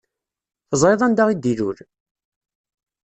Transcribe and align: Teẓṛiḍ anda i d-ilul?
Teẓṛiḍ 0.69 1.01
anda 1.05 1.23
i 1.33 1.35
d-ilul? 1.35 1.77